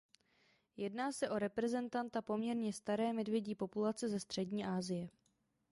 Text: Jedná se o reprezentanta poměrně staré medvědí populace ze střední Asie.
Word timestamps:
Jedná 0.77 1.11
se 1.11 1.29
o 1.29 1.39
reprezentanta 1.39 2.21
poměrně 2.21 2.73
staré 2.73 3.13
medvědí 3.13 3.55
populace 3.55 4.09
ze 4.09 4.19
střední 4.19 4.65
Asie. 4.65 5.09